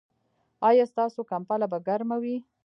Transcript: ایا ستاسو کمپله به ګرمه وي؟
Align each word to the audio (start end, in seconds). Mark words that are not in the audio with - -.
ایا 0.69 0.85
ستاسو 0.91 1.19
کمپله 1.31 1.65
به 1.71 1.77
ګرمه 1.87 2.17
وي؟ 2.23 2.35